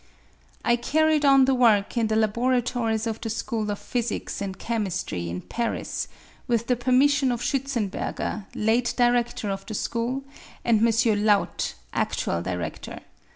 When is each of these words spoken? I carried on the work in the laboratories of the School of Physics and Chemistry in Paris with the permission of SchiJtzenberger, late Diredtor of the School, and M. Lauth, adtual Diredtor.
I 0.65 0.77
carried 0.77 1.23
on 1.25 1.45
the 1.45 1.53
work 1.53 1.95
in 1.95 2.07
the 2.07 2.15
laboratories 2.15 3.05
of 3.05 3.21
the 3.21 3.29
School 3.29 3.69
of 3.69 3.77
Physics 3.77 4.41
and 4.41 4.57
Chemistry 4.57 5.29
in 5.29 5.41
Paris 5.41 6.07
with 6.47 6.65
the 6.65 6.75
permission 6.75 7.31
of 7.31 7.41
SchiJtzenberger, 7.43 8.47
late 8.55 8.95
Diredtor 8.97 9.51
of 9.51 9.63
the 9.67 9.75
School, 9.75 10.23
and 10.65 10.79
M. 10.79 10.85
Lauth, 11.23 11.75
adtual 11.93 12.41
Diredtor. 12.41 13.01